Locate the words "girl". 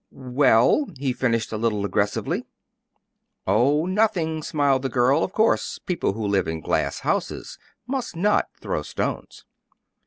4.89-5.23